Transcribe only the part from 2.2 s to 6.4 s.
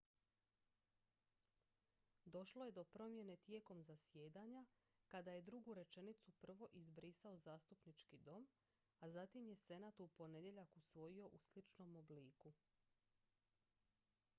došlo je do promjene tijekom zasjedanja kada je drugu rečenicu